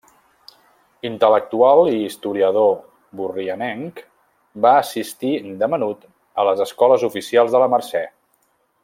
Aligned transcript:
Intel·lectual 1.09 1.81
i 1.89 1.99
historiador 2.05 2.73
borrianenc, 3.19 4.01
va 4.67 4.73
assistir 4.79 5.35
de 5.61 5.71
menut 5.75 6.09
a 6.09 6.47
les 6.51 6.65
escoles 6.69 7.07
oficials 7.13 7.55
de 7.59 7.63
la 7.67 7.71
Mercè. 7.77 8.07